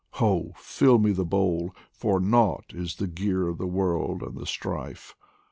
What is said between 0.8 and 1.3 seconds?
me the